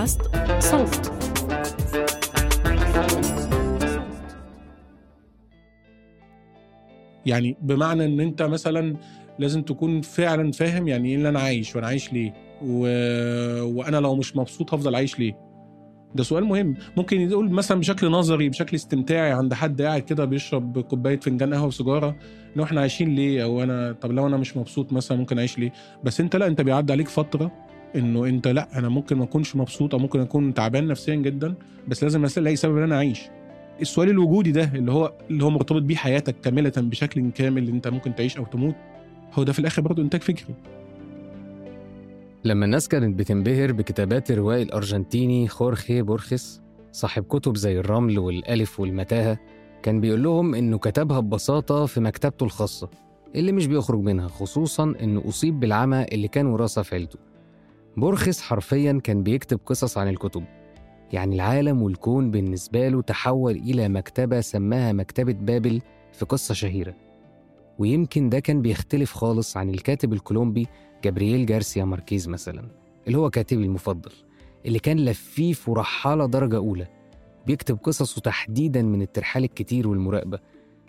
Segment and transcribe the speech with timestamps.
[0.00, 0.20] بودكاست
[0.58, 1.12] صوت.
[7.26, 8.96] يعني بمعنى إن أنت مثلا
[9.38, 12.82] لازم تكون فعلا فاهم يعني إيه اللي أنا عايش وأنا عايش ليه و...
[13.62, 15.50] وأنا لو مش مبسوط هفضل عايش ليه؟
[16.14, 16.74] ده سؤال مهم.
[16.96, 21.66] ممكن يقول مثلا بشكل نظري بشكل استمتاعي عند حد قاعد كده بيشرب كوباية فنجان قهوة
[21.66, 22.16] وسيجارة
[22.56, 25.72] لو إحنا عايشين ليه؟ أو أنا طب لو أنا مش مبسوط مثلا ممكن أعيش ليه؟
[26.04, 29.94] بس أنت لا أنت بيعدي عليك فترة إنه أنت لأ أنا ممكن ما أكونش مبسوط
[29.94, 31.54] أو ممكن أكون تعبان نفسيا جدا
[31.88, 33.20] بس لازم ألاقي سبب إن أنا أعيش.
[33.80, 38.14] السؤال الوجودي ده اللي هو اللي هو مرتبط بيه حياتك كاملة بشكل كامل أنت ممكن
[38.14, 38.74] تعيش أو تموت
[39.32, 40.54] هو ده في الآخر برضه إنتاج فكري.
[42.44, 46.60] لما الناس كانت بتنبهر بكتابات الروائي الأرجنتيني خورخي بورخس
[46.92, 49.38] صاحب كتب زي الرمل والألف والمتاهة
[49.82, 52.88] كان بيقول لهم إنه كتبها ببساطة في مكتبته الخاصة
[53.34, 57.18] اللي مش بيخرج منها خصوصا إنه أصيب بالعمى اللي كان وراثة في عيلته.
[58.00, 60.44] بورخس حرفيا كان بيكتب قصص عن الكتب.
[61.12, 65.80] يعني العالم والكون بالنسبة له تحول إلى مكتبة سماها مكتبة بابل
[66.12, 66.94] في قصة شهيرة.
[67.78, 70.66] ويمكن ده كان بيختلف خالص عن الكاتب الكولومبي
[71.04, 72.68] جابرييل جارسيا ماركيز مثلا
[73.06, 74.12] اللي هو كاتبي المفضل
[74.66, 76.86] اللي كان لفيف ورحالة درجة أولى.
[77.46, 80.38] بيكتب قصصه تحديدا من الترحال الكتير والمراقبة.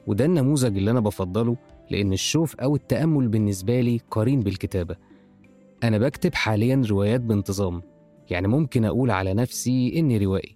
[0.08, 1.58] وده النموذج اللي أنا بفضله
[1.90, 5.11] لأن الشوف أو التأمل بالنسبة لي قرين بالكتابة.
[5.84, 7.82] أنا بكتب حاليا روايات بانتظام
[8.30, 10.54] يعني ممكن أقول على نفسي إني روائي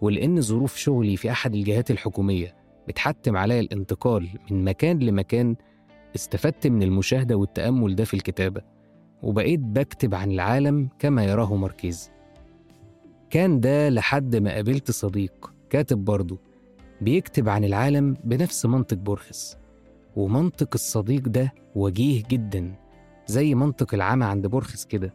[0.00, 2.54] ولأن ظروف شغلي في أحد الجهات الحكومية
[2.88, 5.56] بتحتم عليا الانتقال من مكان لمكان
[6.14, 8.62] استفدت من المشاهدة والتأمل ده في الكتابة
[9.22, 12.10] وبقيت بكتب عن العالم كما يراه ماركيز.
[13.30, 16.38] كان ده لحد ما قابلت صديق كاتب برضه
[17.00, 19.56] بيكتب عن العالم بنفس منطق بورخس
[20.16, 22.74] ومنطق الصديق ده وجيه جدا.
[23.26, 25.14] زي منطق العمى عند بورخس كده.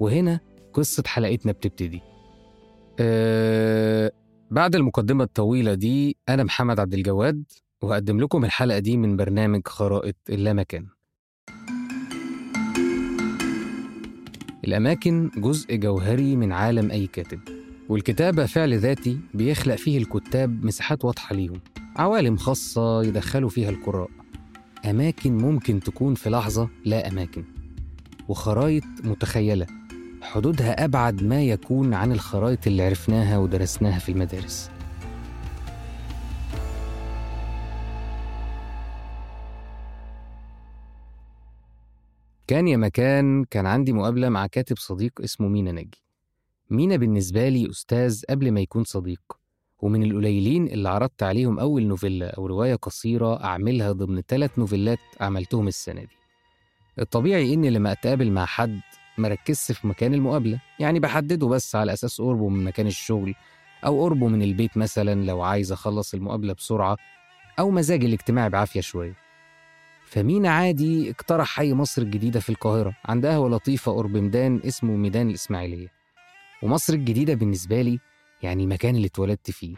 [0.00, 0.40] وهنا
[0.72, 2.00] قصة حلقتنا بتبتدي.
[3.00, 4.12] أه
[4.50, 7.44] بعد المقدمة الطويلة دي أنا محمد عبد الجواد
[7.82, 10.86] وهقدم لكم الحلقة دي من برنامج خرائط اللامكان.
[14.64, 17.40] الأماكن جزء جوهري من عالم أي كاتب
[17.88, 21.60] والكتابة فعل ذاتي بيخلق فيه الكتاب مساحات واضحة ليهم
[21.96, 24.19] عوالم خاصة يدخلوا فيها القراء.
[24.84, 27.44] أماكن ممكن تكون في لحظة لا أماكن
[28.28, 29.66] وخرايط متخيلة
[30.22, 34.70] حدودها أبعد ما يكون عن الخرايط اللي عرفناها ودرسناها في المدارس.
[42.46, 46.04] كان يا مكان كان عندي مقابلة مع كاتب صديق اسمه مينا نجي.
[46.70, 49.39] مينا بالنسبة لي أستاذ قبل ما يكون صديق.
[49.82, 55.68] ومن القليلين اللي عرضت عليهم أول نوفيلا أو رواية قصيرة أعملها ضمن ثلاث نوفيلات عملتهم
[55.68, 56.16] السنة دي.
[56.98, 58.80] الطبيعي إني لما أتقابل مع حد
[59.18, 63.34] مركزش في مكان المقابلة يعني بحدده بس على أساس قربه من مكان الشغل
[63.86, 66.96] أو قربه من البيت مثلا لو عايز أخلص المقابلة بسرعة
[67.58, 69.14] أو مزاجي الاجتماعي بعافية شوية.
[70.04, 75.28] فمينا عادي اقترح حي مصر الجديدة في القاهرة عند قهوة لطيفة قرب ميدان اسمه ميدان
[75.28, 75.88] الإسماعيلية.
[76.62, 77.98] ومصر الجديدة بالنسبة لي
[78.42, 79.74] يعني المكان اللي اتولدت فيه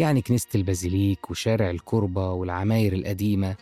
[0.00, 3.56] يعني كنيسة البازيليك وشارع الكربة والعماير القديمة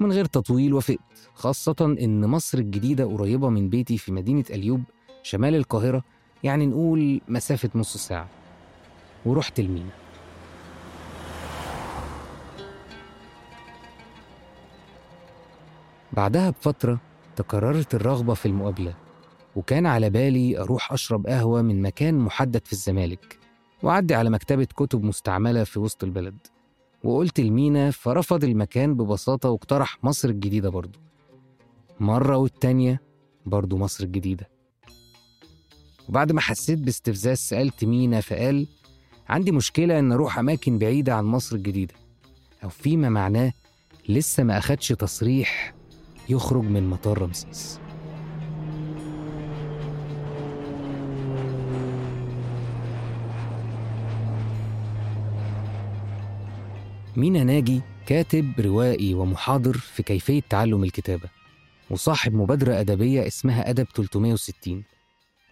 [0.00, 0.98] ومن غير تطويل وافقت
[1.34, 4.82] خاصة إن مصر الجديدة قريبة من بيتي في مدينة أليوب
[5.22, 6.04] شمال القاهرة
[6.44, 8.28] يعني نقول مسافة نص ساعة.
[9.26, 9.90] ورحت المينا.
[16.12, 17.00] بعدها بفترة
[17.36, 18.94] تكررت الرغبة في المقابلة
[19.56, 23.43] وكان على بالي أروح أشرب قهوة من مكان محدد في الزمالك.
[23.84, 26.36] وأعدي على مكتبة كتب مستعملة في وسط البلد.
[27.04, 30.98] وقلت لمينا فرفض المكان ببساطة واقترح مصر الجديدة برضه
[32.00, 33.02] مرة والتانية
[33.46, 34.48] برضه مصر الجديدة.
[36.08, 38.66] وبعد ما حسيت باستفزاز سألت مينا فقال
[39.28, 41.94] عندي مشكلة إن أروح أماكن بعيدة عن مصر الجديدة.
[42.64, 43.52] أو فيما معناه
[44.08, 45.74] لسه ما أخدش تصريح
[46.28, 47.83] يخرج من مطار رمسيس.
[57.16, 61.30] مينا ناجي كاتب روائي ومحاضر في كيفية تعلم الكتابة
[61.90, 64.84] وصاحب مبادرة أدبية اسمها أدب 360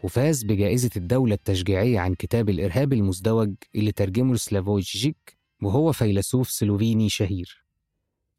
[0.03, 7.09] وفاز بجائزة الدولة التشجيعية عن كتاب الإرهاب المزدوج اللي ترجمه سلافوي جيك وهو فيلسوف سلوفيني
[7.09, 7.65] شهير.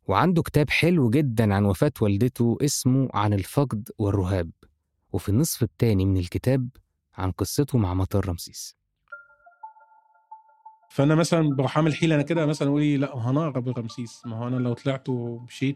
[0.08, 4.52] وعنده كتاب حلو جدا عن وفاة والدته اسمه عن الفقد والرهاب
[5.14, 6.70] وفي النصف الثاني من الكتاب
[7.16, 8.76] عن قصته مع مطار رمسيس.
[10.94, 14.48] فأنا مثلا بروح أعمل حيلة أنا كده مثلا أقول إيه، لا هنقرب رمسيس ما هو
[14.48, 15.76] أنا لو طلعت ومشيت.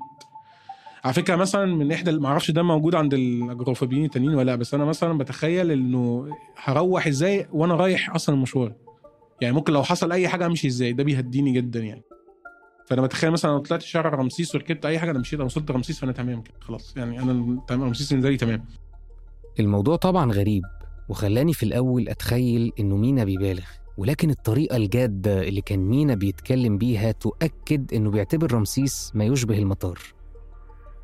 [1.04, 4.74] على فكرة مثلا من إحدى ما أعرفش ده موجود عند الأجروفوبيين التانيين ولا لأ بس
[4.74, 8.74] أنا مثلا بتخيل إنه هروح إزاي وأنا رايح أصلا المشوار.
[9.42, 12.04] يعني ممكن لو حصل أي حاجة أمشي إزاي؟ ده بيهديني جدا يعني.
[12.86, 16.00] فأنا بتخيل مثلا لو طلعت شارع رمسيس وركبت أي حاجة أنا مشيت أنا وصلت رمسيس
[16.00, 16.98] فأنا تمام كده خلاص.
[16.98, 18.66] يعني أنا رمسيس بالنسبة لي تمام.
[19.60, 20.64] الموضوع طبعا غريب
[21.10, 23.66] وخلاني في الأول أتخيل إنه مينا بيبالغ.
[23.98, 30.00] ولكن الطريقة الجادة اللي كان مينا بيتكلم بيها تؤكد إنه بيعتبر رمسيس ما يشبه المطار.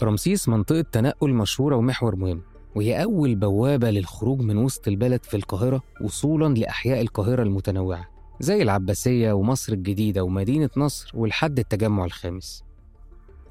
[0.04, 2.42] رمسيس منطقة تنقل مشهورة ومحور مهم
[2.75, 8.10] وهي أول بوابة للخروج من وسط البلد في القاهرة وصولا لأحياء القاهرة المتنوعة
[8.40, 12.63] زي العباسية ومصر الجديدة ومدينة نصر ولحد التجمع الخامس.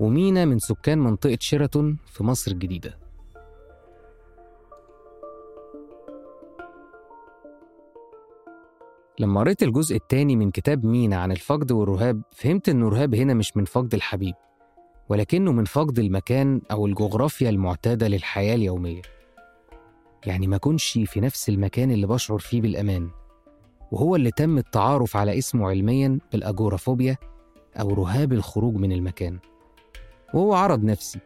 [0.01, 3.02] ومينا من سكان منطقة شيراتون في مصر الجديدة.
[9.23, 13.57] لما قريت الجزء الثاني من كتاب مينا عن الفقد والرهاب فهمت إن الرهاب هنا مش
[13.57, 14.35] من فقد الحبيب
[15.09, 19.03] ولكنه من فقد المكان أو الجغرافيا المعتادة للحياة اليومية.
[20.27, 23.11] يعني ما كنش في نفس المكان اللي بشعر فيه بالأمان
[23.93, 27.17] وهو اللي تم التعارف على اسمه علميا بالأجورافوبيا
[27.81, 29.39] أو رهاب الخروج من المكان.
[30.35, 31.19] وهو عرض نفسي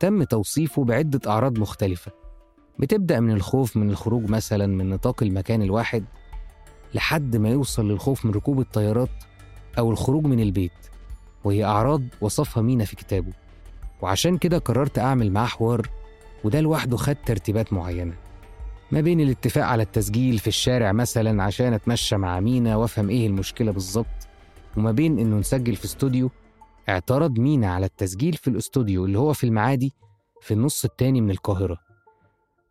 [0.00, 2.12] تم توصيفه بعدة أعراض مختلفة.
[2.78, 6.04] بتبدأ من الخوف من الخروج مثلا من نطاق المكان الواحد
[6.94, 9.10] لحد ما يوصل للخوف من ركوب الطيارات
[9.78, 10.72] أو الخروج من البيت
[11.44, 13.32] وهي أعراض وصفها مينا في كتابه.
[14.02, 15.88] وعشان كده قررت أعمل معاه حوار
[16.44, 18.14] وده لوحده خد ترتيبات معينة.
[18.92, 23.72] ما بين الاتفاق على التسجيل في الشارع مثلا عشان أتمشى مع مينا وأفهم إيه المشكلة
[23.72, 24.06] بالظبط
[24.76, 26.30] وما بين إنه نسجل في استوديو
[26.88, 29.92] اعترض مينا على التسجيل في الاستوديو اللي هو في المعادي
[30.40, 31.78] في النص التاني من القاهرة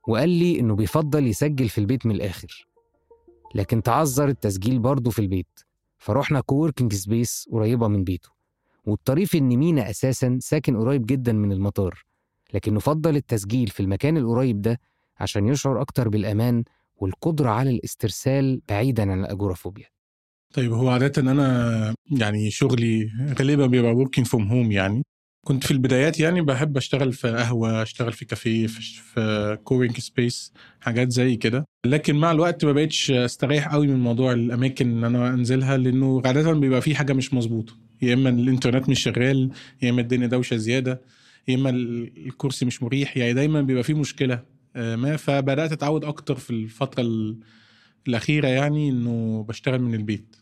[0.07, 2.67] وقال لي إنه بيفضل يسجل في البيت من الآخر.
[3.55, 5.59] لكن تعذر التسجيل برضه في البيت.
[5.97, 8.29] فروحنا coworking space قريبة من بيته.
[8.85, 12.05] والطريف إن مينا أساسا ساكن قريب جدا من المطار.
[12.53, 14.79] لكنه فضل التسجيل في المكان القريب ده
[15.19, 16.63] عشان يشعر أكتر بالأمان
[16.95, 19.85] والقدرة على الاسترسال بعيدا عن الأجورافوبيا.
[20.53, 23.09] طيب هو عادة أنا يعني شغلي
[23.39, 25.03] غالبا بيبقى working from home يعني.
[25.45, 31.11] كنت في البدايات يعني بحب أشتغل في قهوة أشتغل في كافيه في, coworking space حاجات
[31.11, 31.65] زي كده.
[31.85, 36.53] لكن مع الوقت ما بقتش استريح قوي من موضوع الأماكن إن أنا أنزلها لأنه عادة
[36.53, 37.73] بيبقى في حاجة مش مظبوطة.
[38.01, 39.51] يا إما الإنترنت مش شغال
[39.81, 41.01] يا إما الدنيا دوشة زيادة
[41.47, 44.43] يا ال- الكرسي مش مريح يعني دايما بيبقى في مشكلة
[44.75, 45.17] آه، ما.
[45.17, 47.37] فبدأت أتعود أكتر في الفترة ال-
[48.07, 50.35] الأخيرة يعني إنه بشتغل من البيت.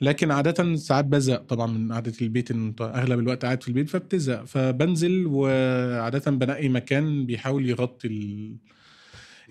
[0.00, 3.88] لكن عادة ساعات بزهق طبعا من قعدة البيت إن انت أغلب الوقت قاعد في البيت
[3.90, 8.56] فبتزهق فبنزل وعادة بنقي مكان بيحاول يغطي ال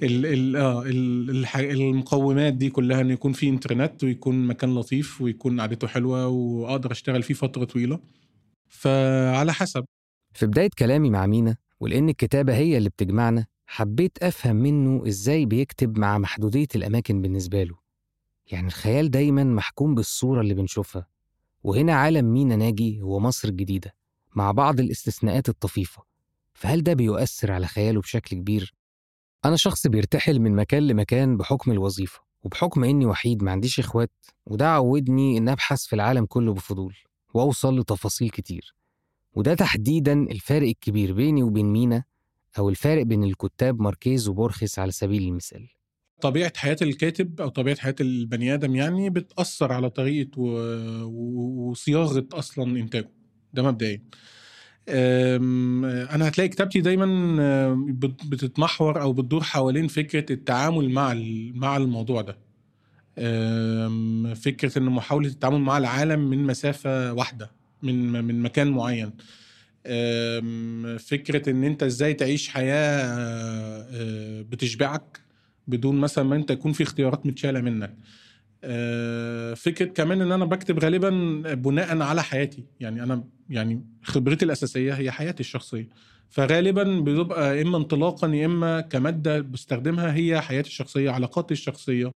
[0.03, 5.21] ال ال آه ال- الح- المقومات دي كلها ان يكون في إنترنت ويكون مكان لطيف
[5.21, 7.99] ويكون قعدته حلوة وأقدر أشتغل فيه فترة طويلة.
[8.69, 9.85] فعلى حسب.
[10.33, 15.97] في بداية كلامي مع مينا ولأن الكتابة هي اللي بتجمعنا حبيت أفهم منه إزاي بيكتب
[15.99, 17.75] مع محدودية الأماكن بالنسبة له.
[18.51, 21.07] يعني الخيال دايما محكوم بالصورة اللي بنشوفها.
[21.63, 23.95] وهنا عالم مينا ناجي هو مصر الجديدة
[24.35, 26.03] مع بعض الاستثناءات الطفيفة.
[26.53, 28.73] فهل ده بيؤثر على خياله بشكل كبير؟
[29.45, 34.11] أنا شخص بيرتحل من مكان لمكان بحكم الوظيفة وبحكم إني وحيد ما عنديش إخوات
[34.45, 36.95] وده عودني إن أبحث في العالم كله بفضول
[37.33, 38.75] وأوصل لتفاصيل كتير.
[39.35, 42.03] وده تحديدا الفارق الكبير بيني وبين مينا
[42.59, 45.69] أو الفارق بين الكتاب ماركيز وبورخس على سبيل المثال.
[46.23, 50.29] طبيعة حياة الكاتب أو طبيعة حياة البني آدم يعني بتأثر على طريقة.
[51.05, 53.09] وصياغة أصلا إنتاجه
[53.53, 54.01] ده مبدئيا.
[56.15, 57.05] أنا هتلاقي كتابتي دايما
[58.25, 61.13] بتتمحور أو بتدور حوالين فكرة التعامل مع
[61.55, 62.37] مع الموضوع ده.
[64.35, 67.51] فكرة إن محاولة التعامل مع العالم من مسافة واحدة
[67.83, 69.11] من من مكان معين.
[70.99, 73.03] فكرة إن أنت إزاي تعيش حياة
[73.91, 75.19] آه، بتشبعك.
[75.67, 77.97] بدون مثلا ما أنت يكون في اختيارات متشالة منك.
[78.63, 81.09] آه، فكرة كمان إن أنا بكتب غالبا
[81.53, 82.63] بناء على حياتي.
[82.79, 85.89] يعني أنا يعني خبرتي الأساسية هي حياتي الشخصية.
[86.29, 92.11] فغالبا بتبقى إما انطلاقا يا إما كمادة بستخدمها هي حياتي الشخصية علاقاتي الشخصية.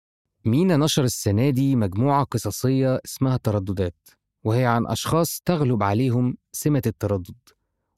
[0.44, 4.08] مينا نشر السنة دي مجموعة قصصية اسمها ترددات؟
[4.44, 7.34] وهي عن أشخاص تغلب عليهم سمة التردد.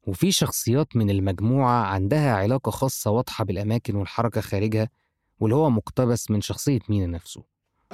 [0.06, 4.88] وفي شخصيات من المجموعة عندها علاقة خاصة واضحة بالأماكن والحركة خارجها
[5.40, 7.44] واللي هو مقتبس من شخصية مينا نفسه.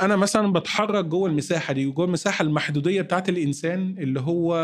[0.01, 4.55] أنا مثلا بتحرك جوه المساحة دي جوه المساحة المحدودية بتاعت الإنسان اللي هو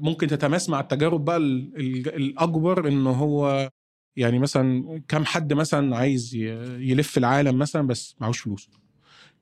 [0.00, 3.70] ممكن تتماس مع التجارب بقى ال- ال- الأكبر إن هو
[4.16, 6.34] يعني مثلا كم حد مثلا عايز
[6.78, 8.70] يلف العالم مثلا بس معهوش فلوس.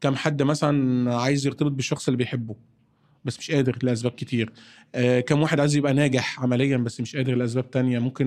[0.00, 2.56] كم حد مثلا عايز يرتبط بالشخص اللي بيحبه
[3.24, 4.52] بس مش قادر لأسباب كتير.
[4.94, 7.98] آه كم واحد عايز يبقى ناجح عمليا بس مش قادر لأسباب تانية.
[7.98, 8.26] ممكن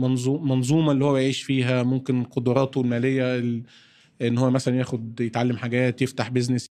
[0.00, 3.62] منظو- منظومة اللي هو يعيش فيها ممكن قدراته المالية ال-
[4.22, 6.66] إن هو مثلا ياخد يتعلم حاجات يفتح بيزنس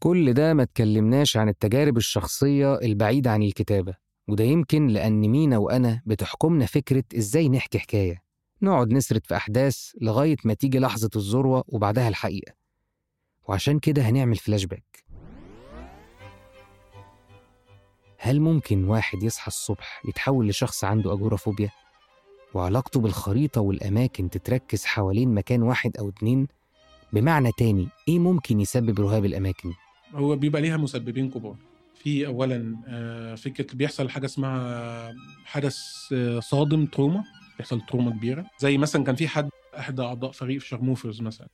[0.00, 3.94] كل ده ما تكلمناش عن التجارب الشخصية البعيدة عن الكتابة
[4.28, 8.22] وده يمكن لأن مينا وأنا بتحكمنا فكرة إزاي نحكي حكاية
[8.62, 12.52] نقعد نسرد في أحداث لغاية ما تيجي لحظة الذروة وبعدها الحقيقة
[13.48, 15.04] وعشان كده هنعمل فلاش باك
[18.18, 21.70] هل ممكن واحد يصحى الصبح يتحول لشخص عنده أجورافوبيا؟
[22.54, 26.48] وعلاقته بالخريطة والأماكن تتركز حوالين مكان واحد أو اتنين؟
[27.14, 29.72] بمعنى تاني إيه ممكن يسبب رهاب الأماكن؟
[30.14, 31.56] هو بيبقى ليها مسببين كبار.
[31.94, 35.12] في اولا آه، فكرة بيحصل حاجة اسمها
[35.44, 35.78] حدث
[36.12, 37.24] آه، صادم تروما.
[37.58, 38.46] بيحصل تروما كبيرة.
[38.58, 41.48] زي مثلا كان في حد إحدى أعضاء فريق في شرموفرز مثلا.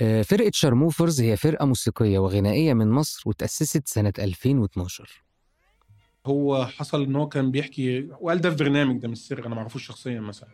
[0.00, 5.22] آه، فرقة شارموفرز هي فرقة موسيقية وغنائية من مصر وتأسست سنة 2012
[6.26, 9.60] هو حصل إن هو كان بيحكي وقال ده في برنامج ده مش سر أنا ما
[9.60, 10.48] اعرفوش شخصيا مثلا.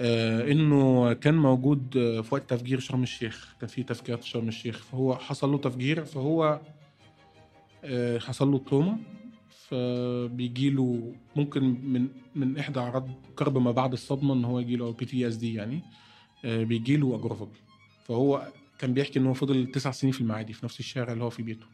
[0.00, 3.54] إنه كان موجود آه، في وقت تفجير شرم الشيخ.
[3.60, 4.82] كان في تفجيرات في شرم الشيخ.
[4.82, 6.60] فهو حصل له تفجير فهو
[7.84, 8.98] آه حصل له trauma
[9.68, 14.92] فبيجي له ممكن من من إحدى أعراض كرب ما بعد الصدمة إن هو يجي له
[14.92, 15.82] PTSD يعني
[16.44, 17.60] آه بيجي له اجروفوبيا
[18.04, 21.30] فهو كان بيحكي إن هو فضل تسع سنين في المعادي في نفس الشارع اللي هو
[21.30, 21.66] في بيته.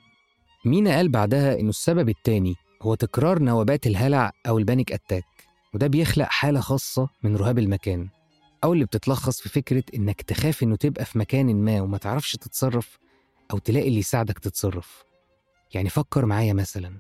[0.65, 5.25] مينا قال بعدها إنه السبب التاني هو تكرار نوبات الهلع أو ال panic attack
[5.75, 8.09] وده بيخلق حالة خاصة من رهاب المكان.
[8.65, 12.99] أو اللي بتتلخص في فكرة إنك تخاف إنه تبقى في مكان ما وما تعرفش تتصرف
[13.51, 15.05] أو تلاقي اللي يساعدك تتصرف.
[15.75, 16.99] يعني فكر معايا مثلا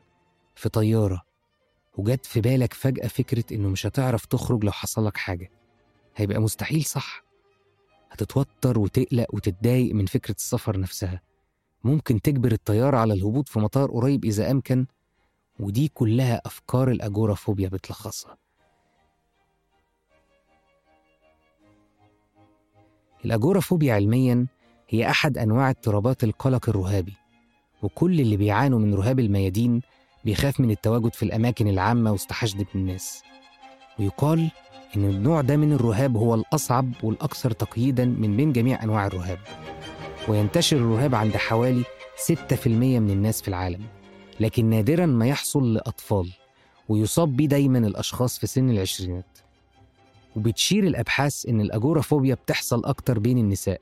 [0.54, 1.22] في طيارة
[1.96, 5.50] وجت في بالك فجأة فكرة إنه مش هتعرف تخرج لو حصلك حاجة.
[6.16, 7.24] هيبقى مستحيل صح؟
[8.10, 11.20] هتتوتر وتقلق وتتضايق من فكرة السفر نفسها.
[11.84, 14.86] ممكن تجبر الطيارة على الهبوط في مطار قريب إذا أمكن
[15.60, 18.36] ودي كلها أفكار الأجورافوبيا بتلخصها.
[23.24, 24.46] الأجورافوبيا علميا
[24.88, 27.12] هي أحد أنواع اضطرابات القلق الرهابي
[27.82, 29.80] وكل اللي بيعانوا من رهاب الميادين
[30.24, 33.22] بيخاف من التواجد في الأماكن العامة وسط حشد الناس.
[33.98, 34.50] ويقال
[34.96, 39.38] إن النوع ده من الرهاب هو الأصعب والأكثر تقييدا من بين جميع أنواع الرهاب
[40.28, 41.82] وينتشر الرهاب عند حوالي
[42.26, 43.82] 6% من الناس في العالم
[44.40, 46.30] لكن نادرا ما يحصل لأطفال
[46.88, 49.38] ويصاب بيه دايما الأشخاص في سن العشرينات.
[50.36, 53.80] وبتشير الأبحاث إن الأجورافوبيا بتحصل أكتر بين النساء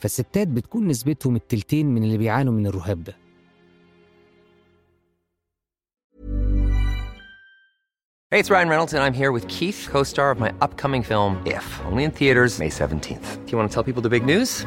[0.00, 3.16] فالستات بتكون نسبتهم التلتين من اللي بيعانوا من الرهاب ده
[8.32, 11.40] Hey, it's Ryan Reynolds, and I'm here with Keith, co star of my upcoming film,
[11.46, 13.46] If, only in theaters, May 17th.
[13.46, 14.66] Do you want to tell people the big news?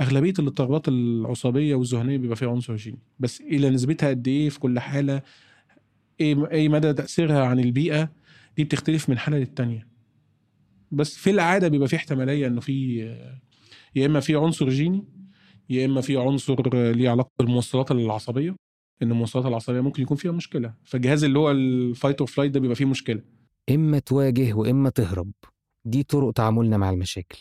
[0.00, 4.78] أغلبية الاضطرابات العصبية والذهنية بيبقى فيها عنصر جيني بس إلى نسبتها قد إيه في كل
[4.78, 5.22] حالة
[6.20, 8.10] إيه أي مدى تأثيرها عن البيئة
[8.56, 9.88] دي بتختلف من حالة للتانية.
[10.90, 12.98] بس في العادة بيبقى في احتمالية إنه في
[13.94, 15.04] يا إما في عنصر جيني
[15.70, 18.56] يا إما في عنصر ليه علاقة بالموصلات العصبية
[19.02, 20.74] إن الموصلات العصبية ممكن يكون فيها مشكلة.
[20.84, 23.22] فالجهاز اللي هو ال fight or flight ده بيبقى فيه مشكلة.
[23.70, 25.30] إما تواجه وإما تهرب.
[25.84, 27.38] دي طرق تعاملنا مع المشاكل.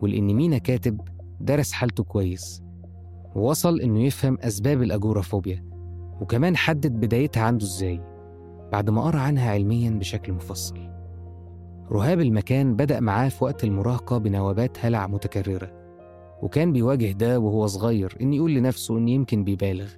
[0.00, 1.00] ولأن مينا كاتب
[1.40, 2.62] درس حالته كويس
[3.34, 5.64] ووصل إنه يفهم أسباب الأجورافوبيا
[6.20, 8.00] وكمان حدد بدايتها عنده إزاي
[8.72, 10.90] بعد ما قرأ عنها علميا بشكل مفصل.
[11.92, 15.72] رهاب المكان بدأ معاه في وقت المراهقة بنوبات هلع متكررة
[16.42, 19.90] وكان بيواجه ده وهو صغير إن يقول لنفسه إن يمكن بيبالغ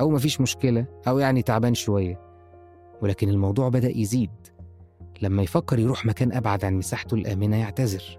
[0.00, 2.20] أو مفيش مشكلة أو يعني تعبان شوية
[3.02, 4.30] ولكن الموضوع بدأ يزيد.
[5.22, 8.18] لما يفكر يروح مكان أبعد عن مساحته الآمنة يعتذر.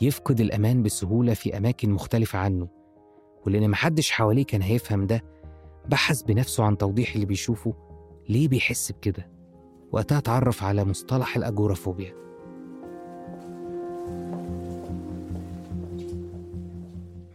[0.00, 2.68] يفقد الأمان بسهولة في أماكن مختلفة عنه.
[3.46, 5.22] ولأن محدش حواليه كان هيفهم ده
[5.88, 7.74] بحث بنفسه عن توضيح اللي بيشوفه
[8.28, 9.28] ليه بيحس بكده؟
[9.92, 12.14] وقتها اتعرف على مصطلح الأجورافوبيا.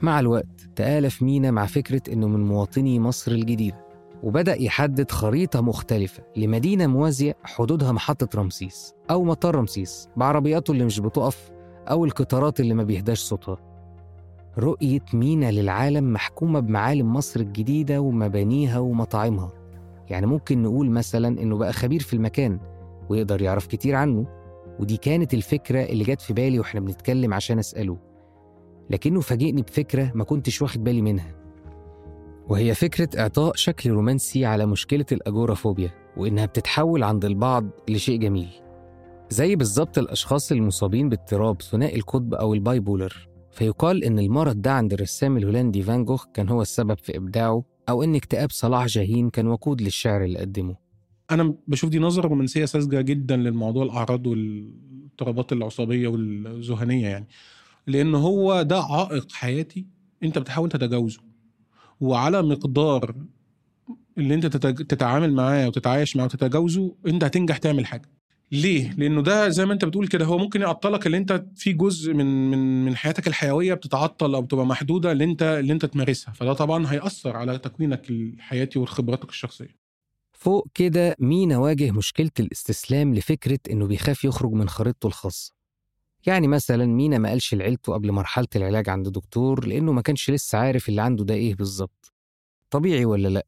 [0.01, 3.85] مع الوقت تآلف مينا مع فكرة إنه من مواطني مصر الجديدة
[4.23, 10.99] وبدأ يحدد خريطة مختلفة لمدينة موازية حدودها محطة رمسيس أو مطار رمسيس بعربياته اللي مش
[10.99, 11.51] بتقف
[11.91, 13.57] أو القطارات اللي ما بيهداش صوتها.
[14.57, 19.51] رؤية مينا للعالم محكومة بمعالم مصر الجديدة ومبانيها ومطاعمها.
[20.09, 22.59] يعني ممكن نقول مثلا إنه بقى خبير في المكان
[23.09, 24.25] ويقدر يعرف كتير عنه
[24.79, 27.97] ودي كانت الفكرة اللي جت في بالي وإحنا بنتكلم عشان أسأله.
[28.89, 31.35] لكنه فاجئني بفكرة ما كنتش واخد بالي منها.
[32.49, 38.49] وهي فكرة إعطاء شكل رومانسي على مشكلة الأجورافوبيا وإنها بتتحول عند البعض لشيء جميل.
[39.29, 44.93] زي بالظبط الأشخاص المصابين باضطراب ثنائي القطب أو ال bipolar فيقال إن المرض ده عند
[44.93, 49.47] الرسام الهولندي فان جوخ كان هو السبب في إبداعه أو إن اكتئاب صلاح جاهين كان
[49.47, 50.75] وقود للشعر اللي قدمه.
[51.31, 57.27] أنا بشوف دي نظرة رومانسية ساذجة جدا للموضوع الأعراض والاضطرابات العصبية والذهنية يعني.
[57.87, 59.85] لأن هو ده عائق حياتي
[60.23, 61.19] أنت بتحاول تتجاوزه.
[62.01, 63.15] وعلى مقدار
[64.17, 68.09] اللي تتج- تتعامل معاه وتتعايش معاه وتتجاوزه أنت هتنجح تعمل حاجة.
[68.51, 72.13] ليه؟ لأنه ده زي ما أنت بتقول كده هو ممكن يعطلك اللي أنت في جزء
[72.13, 76.53] من من من حياتك الحيوية بتتعطل أو بتبقى محدودة اللي أنت اللي أنت تمارسها فده
[76.53, 79.79] طبعا هيأثر على تكوينك الحياتي وخبراتك الشخصية.
[80.31, 85.53] فوق كده مينا واجه مشكلة الاستسلام لفكرة إنه بيخاف يخرج من خريطته الخاصة
[86.25, 90.57] يعني مثلا مينا ما قالش لعيلته قبل مرحلة العلاج عند دكتور لأنه ما كانش لسه
[90.57, 92.13] عارف اللي عنده ده إيه بالظبط
[92.69, 93.45] طبيعي ولا لأ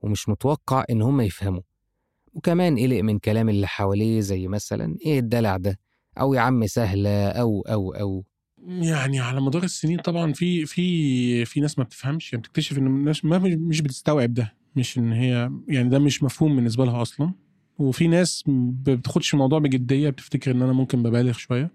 [0.00, 1.62] ومش متوقع إن هم يفهموا
[2.34, 5.78] وكمان قلق من كلام اللي حواليه زي مثلا إيه الدلع ده؟
[6.20, 8.24] أو يا عم سهلة أو أو أو.
[8.68, 13.24] يعني على مدار السنين طبعا في في في ناس ما بتفهمش يعني بتكتشف إن الناس
[13.24, 17.32] ما مش بتستوعب ده مش إن هي يعني ده مش مفهوم بالنسبة لها أصلا.
[17.78, 21.70] وفي ناس ما بتاخدش الموضوع بجدية بتفتكر إن أنا ممكن ببالغ شوية.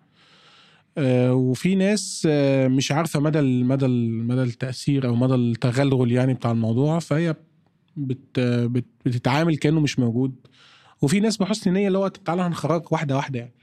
[0.97, 6.51] آه، وفي ناس آه، مش عارفة مدى مدى مدى التأثير أو مدى التغلغل يعني بتاع
[6.51, 7.35] الموضوع فهي
[7.99, 10.35] بت بت بتتعامل كأنه مش موجود.
[11.01, 13.53] وفي ناس بحسن نيه اللي هو تعالى هنخرجك واحدة واحدة يعني.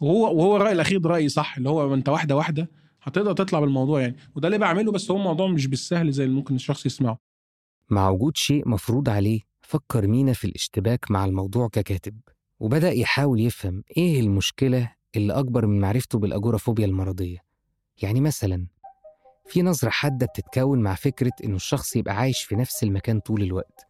[0.00, 2.70] وهو وهو الراي الأخير رايي صح اللي هو أنت واحدة واحدة
[3.02, 4.16] هتقدر تطلع بالموضوع يعني.
[4.36, 7.18] وده اللي بعمله بس هو الموضوع مش بالسهل زي اللي ممكن الشخص يسمعه.
[7.90, 12.20] مع وجود شيء مفروض عليه فكر مينا في الاشتباك مع الموضوع ككاتب.
[12.60, 17.38] وبدأ يحاول يفهم إيه المشكلة اللي أكبر من معرفته بالأجورافوبيا المرضية.
[18.02, 18.66] يعني مثلا
[19.50, 23.86] في نظرة حادة بتتكون مع فكرة إنه الشخص يبقى عايش في نفس المكان طول الوقت.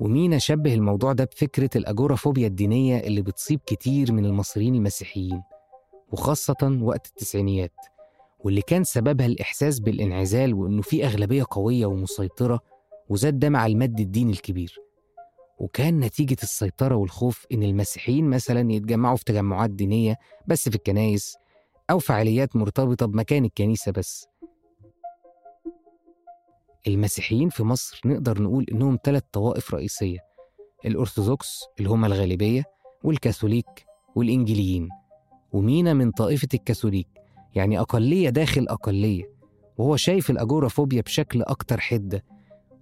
[0.00, 5.42] ومينا شبه الموضوع ده بفكرة الأجورافوبيا الدينية اللي بتصيب كتير من المصريين المسيحيين
[6.12, 7.72] وخاصة وقت التسعينيات
[8.38, 12.60] واللي كان سببها الإحساس بالانعزال وإنه في أغلبية قوية ومسيطرة
[13.08, 14.78] وزاد ده مع المد الديني الكبير.
[15.58, 21.36] وكان نتيجة السيطرة والخوف إن المسيحيين مثلا يتجمعوا في تجمعات دينية بس في الكنايس
[21.90, 24.28] أو فعاليات مرتبطة بمكان الكنيسة بس.
[26.88, 30.18] المسيحيين في مصر نقدر نقول إنهم ثلاث طوائف رئيسية
[30.86, 32.64] الأرثوذكس اللي هم الغالبية
[33.04, 34.88] والكاثوليك والإنجيليين
[35.52, 37.08] ومينا من طائفة الكاثوليك؟
[37.54, 39.24] يعني أقلية داخل أقلية
[39.78, 42.24] وهو شايف الأجورافوبيا بشكل أكتر حدة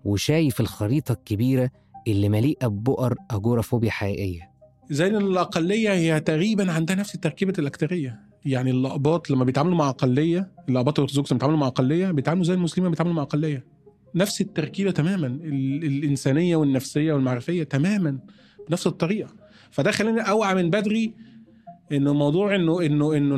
[0.04, 1.70] وشايف الخريطة الكبيرة
[2.08, 4.50] اللي مليئة ببؤر أجورافوبيا حقيقية.
[4.90, 8.20] زي ان الأقلية هي تقريبا عندها نفس تركيبه الأكترية.
[8.44, 12.90] يعني الأقباط لما بيتعاملوا مع أقلية الأقباط الأرثوذكس لما بيتعاملوا مع أقلية بيتعاملوا زي المسلمين
[12.90, 13.75] بيتعاملوا مع أقلية.
[14.16, 18.18] نفس التركيبة تماما ال- الإنسانية والنفسية والمعرفية تماما
[18.68, 19.34] بنفس الطريقة.
[19.70, 21.14] فده خلاني أوعى من بدري
[21.92, 23.36] إنه موضوع إنه إنه إنه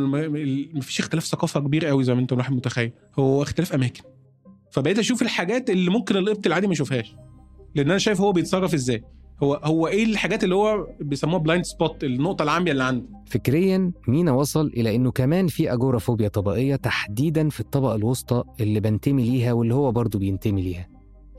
[0.75, 2.93] مفيش اختلاف ثقافة كبير قوي زي ما أنت الواحد متخيل.
[3.19, 4.03] هو اختلاف أماكن.
[4.71, 7.15] فبقيت أشوف الحاجات اللي ممكن القبط العادي ما يشوفهاش.
[7.75, 9.05] لأن أنا شايف هو بيتصرف إزاي.
[9.43, 14.33] هو هو إيه الحاجات اللي هو بيسموها blind spot النقطة العمية اللي عنده فكريا مينا
[14.33, 19.75] وصل إلى إنه كمان في أجورافوبيا طبقية تحديدا في الطبقة الوسطى اللي بنتمي ليها واللي
[19.75, 20.89] هو برضه بينتمي ليها.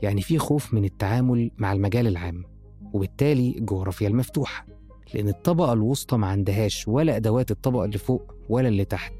[0.02, 2.44] يعني في خوف من التعامل مع المجال العام
[2.92, 4.66] وبالتالي الجغرافيا المفتوحة.
[5.14, 9.14] لأن الطبقة الوسطى ما عندهاش ولا أدوات الطبقة اللي فوق ولا اللي تحت.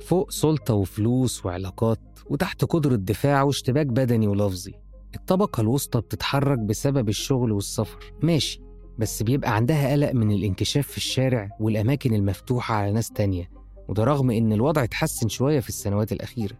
[0.00, 2.00] فوق سلطة وفلوس وعلاقات
[2.30, 4.74] وتحت قدرة دفاع واشتباك بدني ولفظي.
[5.16, 8.60] الطبقة الوسطى بتتحرك بسبب الشغل والسفر ماشي
[8.98, 13.50] بس بيبقى عندها قلق من الانكشاف في الشارع والأماكن المفتوحة على ناس تانية
[13.88, 16.56] وده رغم إن الوضع اتحسن شوية في السنوات الأخيرة.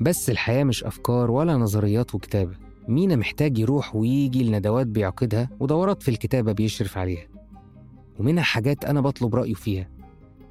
[0.00, 2.56] بس الحياة مش أفكار ولا نظريات وكتابة
[2.88, 7.26] مينا محتاج يروح ويجي لندوات بيعقدها ودورات في الكتابة بيشرف عليها.
[8.18, 9.88] ومنها حاجات أنا بطلب رأيه فيها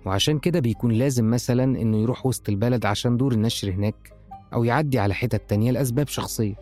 [0.06, 4.14] وعشان كده بيكون لازم مثلا إنه يروح وسط البلد عشان دور النشر هناك
[4.54, 6.56] أو يعدي على حتت تانية لأسباب شخصية.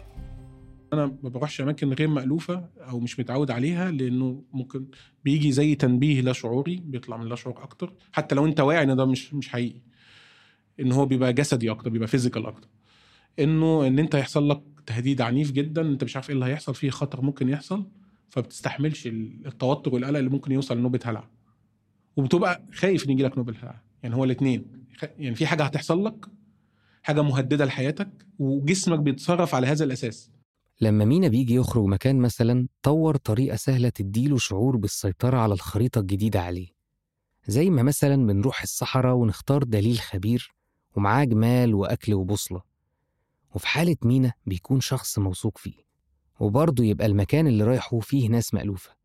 [0.93, 4.85] أنا ما بروحش أماكن غير مألوفة أو مش متعود عليها لأنه ممكن
[5.25, 8.95] بيجي زي تنبيه لا شعوري بيطلع من لا شعور أكتر حتى لو أنت واعي إن
[8.95, 9.81] ده مش مش حقيقي
[10.79, 12.67] إن هو بيبقى جسدي أكتر بيبقى فيزيكال أكتر.
[13.39, 16.89] إنه إن أنت يحصل لك تهديد عنيف جدا أنت مش عارف إيه اللي هيحصل فيه
[16.89, 17.85] خطر ممكن يحصل
[18.29, 21.27] فبتستحملش ال- التوتر والقلق اللي ممكن يوصل لنوبة هلع.
[22.17, 23.81] وبتبقى خايف إن يجي لك نوبة هلع.
[24.03, 24.65] يعني هو الاثنين
[25.19, 26.25] يعني في حاجة هتحصل لك
[27.03, 30.31] حاجة مهددة لحياتك وجسمك بيتصرف على هذا الأساس.
[30.81, 36.41] لما مينا بيجي يخرج مكان مثلا طور طريقة سهلة تديله شعور بالسيطرة على الخريطة الجديدة
[36.41, 36.67] عليه.
[37.47, 40.55] زي ما مثلا بنروح الصحراء ونختار دليل خبير
[40.95, 42.61] ومعاه جمال وأكل وبوصلة.
[43.55, 45.85] وفي حالة مينا بيكون شخص موثوق فيه
[46.39, 48.95] وبرضه يبقى المكان اللي رايحه فيه ناس مألوفة.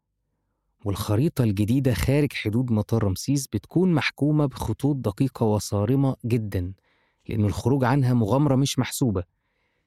[0.85, 6.72] والخريطة الجديدة خارج حدود مطار رمسيس بتكون محكومة بخطوط دقيقة وصارمة جدا
[7.28, 9.24] لأن الخروج عنها مغامرة مش محسوبة.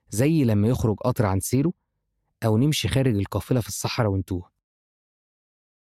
[0.10, 1.74] زي لما يخرج قطر عن سيره
[2.46, 4.50] أو نمشي خارج القافلة في الصحراء ونتوه.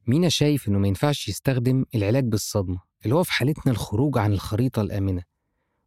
[0.07, 4.81] مينا شايف إنه ما ينفعش يستخدم العلاج بالصدمة اللي هو في حالتنا الخروج عن الخريطة
[4.81, 5.23] الآمنة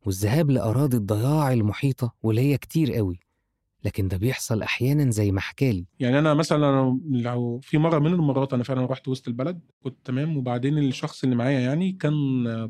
[0.07, 3.21] والذهاب لأراضي الضياع المحيطة واللي هي كتير قوي.
[3.85, 8.53] لكن ده بيحصل أحيانا زي ما حكالي يعني أنا مثلا لو في مرة من المرات
[8.53, 12.15] أنا فعلا رحت وسط البلد كنت تمام وبعدين الشخص اللي معايا يعني كان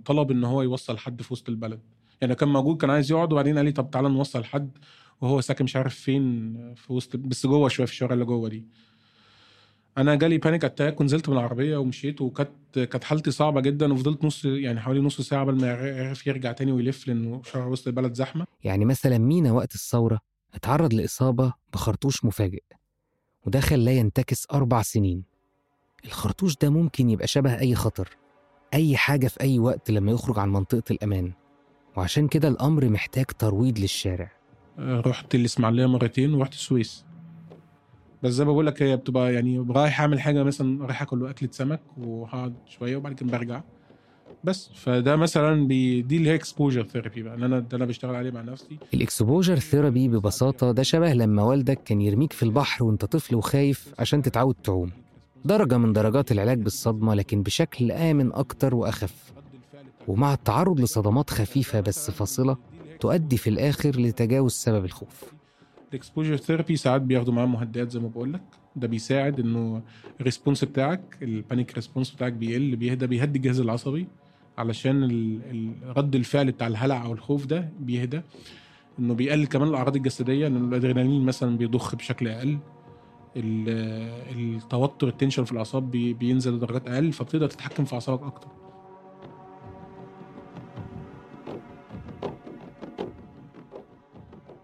[0.05, 1.81] طلب إن هو يوصل حد في وسط البلد.
[2.21, 4.79] يعني كان موجود كان عايز يقعد وبعدين قال لي طب تعالى نوصل حد.
[5.21, 8.65] وهو ساكن مش عارف فين في وسط بس جوه شوية في الشوارع اللي جوه دي.
[9.99, 14.45] أنا جالي panic attack ونزلت من العربيه ومشيت وكانت كانت حالتي صعبة جدا وفضلت نص
[14.45, 18.47] يعني حوالي نص ساعة قبل ما يعرف يرجع تاني ويلف لأنه شارع وسط البلد زحمة.
[18.65, 20.21] يعني مثلا مينا وقت الثورة
[20.55, 22.63] اتعرض لإصابة بخرطوش مفاجئ
[23.47, 25.25] وده خلاه ينتكس أربع سنين.
[26.05, 28.09] الخرطوش ده ممكن يبقى شبه أي خطر
[28.75, 31.33] أي حاجة في أي وقت لما يخرج عن منطقة الأمان
[31.97, 34.40] وعشان كده الأمر محتاج ترويض للشارع.
[34.81, 37.05] رحت الاسماعيليه مرتين ورحت السويس.
[38.23, 41.49] بس زي ما بقول لك هي بتبقى يعني رايح أعمل حاجة مثلا رايح آكل اكله
[41.53, 43.61] سمك وهقعد شوية وبعد كده برجع.
[44.45, 48.31] بس فده مثلا دي اللي هي exposure therapy بقى إن أنا ده أنا بشتغل عليه
[48.31, 48.79] مع نفسي.
[48.95, 53.95] ال exposure therapy ببساطة ده شبه لما والدك كان يرميك في البحر وأنت طفل وخايف
[53.99, 54.91] عشان تتعود تعوم.
[55.45, 59.33] درجة من درجات العلاج بالصدمة لكن بشكل آمن أكتر وأخف.
[60.09, 62.57] ومع التعرض لصدمات خفيفة بس فاصلة
[63.01, 65.25] تؤدي في الآخر لتجاوز سبب الخوف.
[65.91, 68.43] ال exposure therapy ساعات بياخدوا معاه مهدئات زي ما بقول لك
[68.77, 69.83] ده بيساعد إنه
[70.21, 74.07] ال response بتاعك ال panic response بتاعك بيقل بيهدى بيهدي الجهاز العصبي
[74.59, 75.03] علشان
[75.97, 78.21] رد الفعل بتاع الهلع أو الخوف ده بيهدى.
[78.99, 82.59] إنه بيقلل كمان الأعراض الجسدية لأن الأدرينالين مثلا بيضخ بشكل أقل.
[83.37, 88.49] ال- التوتر ال tension في الأعصاب بي- بينزل لدرجات أقل فبتقدر تتحكم في أعصابك أكتر.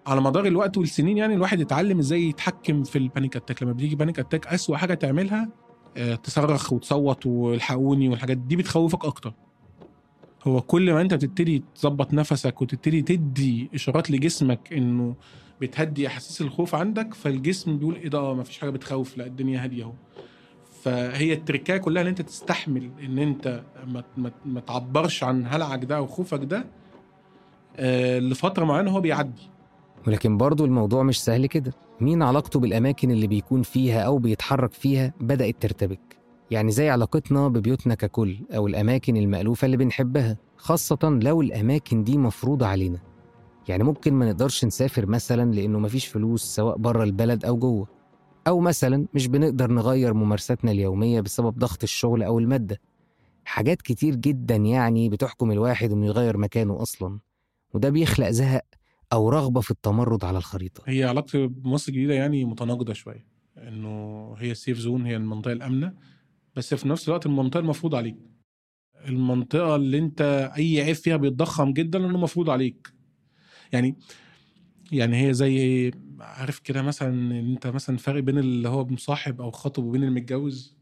[0.06, 3.62] على مدار الوقت والسنين يعني الواحد يتعلم إزاي يتحكم في ال panic attack.
[3.62, 5.48] لما بيجي panic attack أسوأ حاجة تعملها
[5.96, 9.32] آه، تصرخ وتصوت والحقوني والحاجات دي بتخوفك أكتر.
[10.46, 15.14] هو كل ما أنت بتبتدي تظبط نفسك وتبتدي تدي إشارات لجسمك إنه
[15.60, 19.84] بتهدي احاسيس الخوف عندك فالجسم بيقول إيه ده؟ آه مفيش حاجة بتخوف لأ الدنيا هادية
[19.84, 19.92] أهو.
[20.82, 23.62] فهي التركاية كلها إن أنت تستحمل إن أنت
[24.46, 26.66] ما تعبرش عن هلعك ده أو خوفك ده
[27.76, 29.50] آه لفترة معينة هو بيعدي.
[30.06, 31.72] ولكن برضو الموضوع مش سهل كده.
[32.00, 36.16] مين علاقته بالأماكن اللي بيكون فيها أو بيتحرك فيها بدأت ترتبك؟
[36.50, 42.66] يعني زي علاقتنا ببيوتنا ككل أو الأماكن المألوفة اللي بنحبها خاصة لو الأماكن دي مفروضة
[42.66, 42.98] علينا.
[43.68, 47.86] يعني ممكن ما نقدرش نسافر مثلا لأنه مفيش فلوس سواء بره البلد أو جوه.
[48.46, 52.80] أو مثلا مش بنقدر نغير ممارساتنا اليومية بسبب ضغط الشغل أو المادة.
[53.44, 57.18] حاجات كتير جدا يعني بتحكم الواحد إنه يغير مكانه أصلا.
[57.74, 58.62] وده بيخلق زهق
[59.12, 60.82] أو رغبة في التمرد على الخريطة.
[60.86, 63.26] هي علاقتي بمصر الجديدة يعني متناقضة شوية
[63.58, 65.94] إنه هي السيف زون هي المنطقة الأمنة
[66.56, 68.16] بس في نفس الوقت المنطقة المفروض عليك.
[69.08, 72.92] المنطقة اللي أنت أي عيب فيها بيتضخم جدا لأنه مفروض عليك.
[73.72, 73.96] يعني
[74.92, 75.90] يعني هي زي؟
[76.20, 80.76] عارف كده مثلا إن أنت مثلا فرق بين اللي هو مصاحب أو خاطب وبين المتجوز.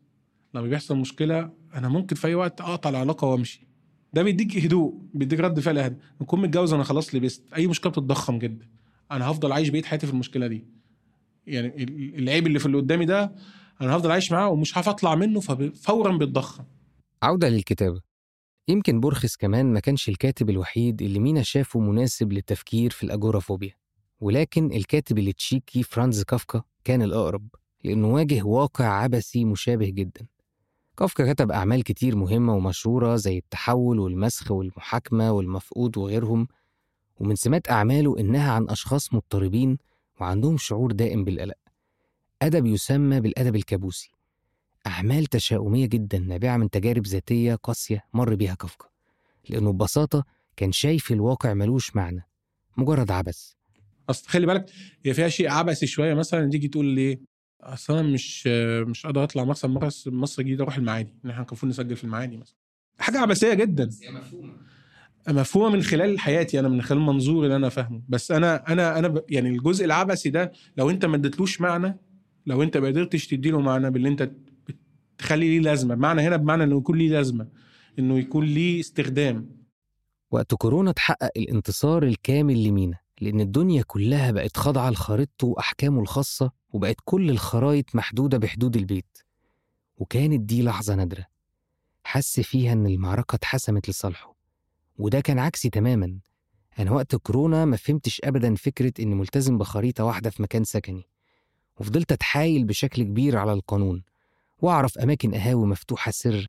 [0.55, 3.69] لما بيحصل مشكلة أنا ممكن في أي وقت أقطع العلاقة وأمشي.
[4.15, 5.97] ده بيديك هدوء بيديك رد فعل أهدى.
[6.21, 7.53] نكون متجوز أنا خلاص لبست.
[7.57, 8.69] أي مشكلة بتتضخم جدا.
[9.11, 10.67] أنا هفضل عايش بقية حياتي في المشكلة دي.
[11.47, 13.35] يعني ال- العيب اللي في اللي قدامي ده
[13.81, 16.65] أنا هفضل عايش معاه ومش هعرف أطلع منه ففورا بيتضخم.
[17.23, 18.01] عودة للكتابة.
[18.69, 23.75] يمكن بورخس كمان ما كانش الكاتب الوحيد اللي مينا شافه مناسب للتفكير في الأجورافوبيا.
[24.21, 27.49] ولكن الكاتب التشيكي فرانز كافكا كان الأقرب
[27.85, 30.27] لأنه واجه واقع عبثي مشابه جدا.
[30.97, 36.49] كافكا كتب أعمال كتير مهمة ومشهورة زي التحول والمسخ والمحاكمة والمفقود وغيرهم
[37.17, 39.79] ومن سمات أعماله إنها عن أشخاص مضطربين
[40.21, 41.55] وعندهم شعور دائم بالقلق.
[42.43, 44.11] أدب يسمى بالأدب الكابوسي.
[44.87, 48.87] أعمال تشاؤمية جدا نابعة من تجارب ذاتية قاسية مر بيها كافكا
[49.49, 50.25] لأنه ببساطة
[50.57, 52.29] كان شايف الواقع ملوش معنى
[52.77, 53.53] مجرد عبث.
[54.11, 54.71] أصل خلي بالك
[55.05, 57.21] هي فيها شيء عبثي شوية مثلا تيجي تقول لي
[57.73, 58.47] أصل أنا مش
[58.87, 62.05] مش قادر أطلع مثلا مصر مصر الجديدة أروح المعادي إن إحنا كان المفروض نسجل في
[62.05, 62.57] المعادي مثلا.
[62.99, 63.91] حاجة عبثيه جدا.
[65.29, 65.71] مفهومة.
[65.77, 68.03] من خلال حياتي أنا من خلال منظور اللي أنا فاهمه.
[68.09, 69.25] بس أنا أنا أنا ب...
[69.29, 71.99] يعني الجزء العبثي ده لو أنت ما اديتلوش معنى
[72.47, 74.31] لو أنت ما قدرتش تديله معنى باللي أنت
[75.19, 77.49] تخلي ليه لازمة معنى هنا بمعنى إنه يكون ليه لازمة
[77.99, 79.51] إنه يكون ليه استخدام.
[80.31, 86.97] وقت كورونا اتحقق الانتصار الكامل لمينا لأن الدنيا كلها بقت خاضعة لخريطته وأحكامه الخاصة وبقت
[87.05, 89.19] كل الخرايط محدودة بحدود البيت.
[89.97, 91.27] وكانت دي لحظة نادرة.
[92.05, 94.35] حس فيها إن المعركة اتحسمت لصالحه.
[94.99, 96.19] وده كان عكسي تماما.
[96.79, 101.09] أنا وقت كورونا ما فهمتش أبدا فكرة إني ملتزم بخريطة واحدة في مكان سكني.
[101.77, 104.03] وفضلت أتحايل بشكل كبير على القانون.
[104.59, 106.47] وأعرف أماكن قهاوي مفتوحة سر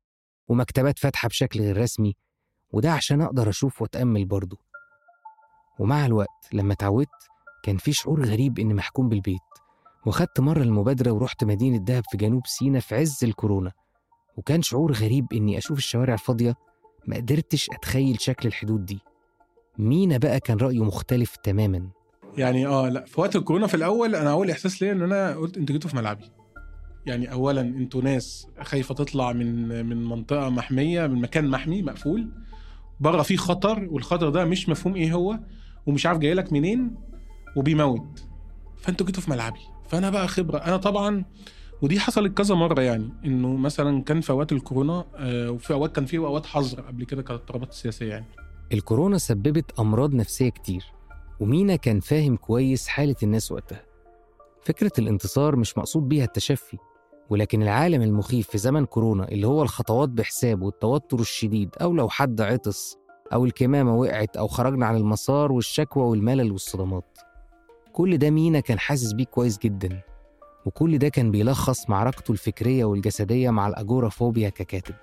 [0.47, 2.15] ومكتبات فاتحة بشكل غير رسمي.
[2.71, 4.57] وده عشان أقدر أشوف وأتأمل برضه.
[5.79, 7.09] ومع الوقت لما اتعودت
[7.63, 9.54] كان في شعور غريب إني محكوم بالبيت.
[10.05, 13.71] وخدت مرة المبادرة ورحت مدينة دهب في جنوب سيناء في عز الكورونا.
[14.37, 16.55] وكان شعور غريب إني أشوف الشوارع الفاضية
[17.07, 18.99] ما قدرتش أتخيل شكل الحدود دي.
[19.77, 21.89] مينا بقى كان رأيه مختلف تماما.
[22.37, 25.57] يعني آه لأ في وقت الكورونا في الأول أنا أول إحساس ليا إن أنا قلت
[25.57, 26.31] أنتوا جيتوا في ملعبي.
[27.05, 32.31] يعني اولا أنتوا ناس خايفة تطلع من من منطقة محمية من مكان محمي مقفول.
[32.99, 35.39] بره فيه خطر والخطر ده مش مفهوم إيه هو
[35.85, 36.95] ومش عارف جاي لك منين
[37.55, 38.25] وبيموت.
[38.77, 39.74] فأنتوا جيتوا في ملعبي.
[39.87, 40.57] فأنا بقى خبرة.
[40.57, 41.25] أنا طبعا
[41.81, 46.05] ودي حصلت كذا مرة يعني إنه مثلا كان في أوقات الكورونا آه، وفي أوقات كان
[46.05, 48.25] في أوقات حظر قبل كده كانت اضطرابات سياسية يعني.
[48.73, 50.83] الكورونا سببت أمراض نفسية كتير
[51.39, 53.85] ومينا كان فاهم كويس حالة الناس وقتها.
[54.61, 56.77] فكرة الانتصار مش مقصود بيها التشفي
[57.29, 62.41] ولكن العالم المخيف في زمن كورونا اللي هو الخطوات بحساب والتوتر الشديد أو لو حد
[62.41, 62.97] عطس
[63.33, 67.17] أو الكمامة وقعت أو خرجنا عن المسار والشكوى والملل والصدمات.
[67.95, 70.01] كل ده مينا كان حاسس بيه كويس جدا
[70.65, 74.95] وكل ده كان بيلخص معركته الفكرية والجسدية مع الأجورافوبيا ككاتب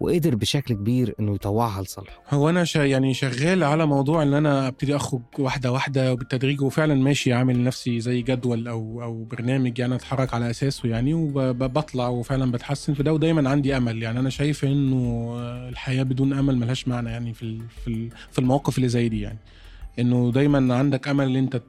[0.00, 2.22] وقدر بشكل كبير إنه يطوعها لصالحه.
[2.30, 7.32] هو أنا يعني شغال على موضوع إن أنا أبتدي أخرج واحدة واحدة وبالتدريج وفعلا ماشي
[7.32, 12.94] عامل نفسي زي جدول أو أو برنامج يعني أتحرك على أساسه يعني وبطلع وفعلا بتحسن
[12.94, 14.02] في ده ودايما عندي أمل.
[14.02, 15.34] يعني أنا شايف إنه
[15.68, 19.38] الحياة بدون أمل ملهاش معنى يعني في في في المواقف اللي زي دي يعني.
[19.98, 21.62] إنه دايما عندك أمل إن أنت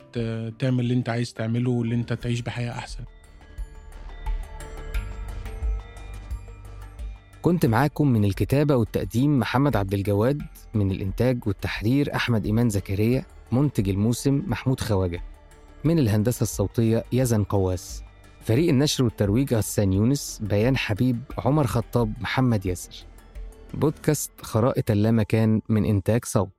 [0.60, 3.04] تعمل اللي أنت عايز تعمله واللي أنت تعيش بحياة أحسن.
[7.42, 10.42] كنت معاكم من الكتابة والتقديم محمد عبد الجواد
[10.74, 15.22] من الإنتاج والتحرير أحمد إيمان زكريا منتج الموسم محمود خواجة.
[15.84, 18.04] من الهندسة الصوتية يزن قواس.
[18.42, 23.06] فريق النشر والترويج غسان يونس بيان حبيب عمر خطاب محمد ياسر.
[23.74, 26.57] بودكاست خرائط اللامكان من إنتاج صوت.